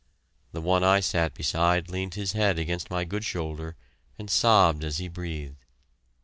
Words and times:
The 0.51 0.61
one 0.61 0.83
I 0.83 0.99
sat 0.99 1.35
beside 1.35 1.87
leaned 1.91 2.15
his 2.15 2.31
head 2.31 2.57
against 2.57 2.89
my 2.89 3.03
good 3.05 3.23
shoulder 3.23 3.75
and 4.17 4.31
sobbed 4.31 4.83
as 4.83 4.97
he 4.97 5.07
breathed. 5.07 5.63